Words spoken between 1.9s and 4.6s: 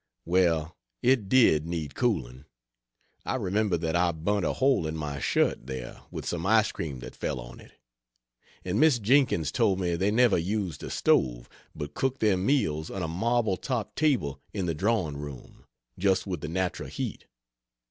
cooling; I remember that I burnt a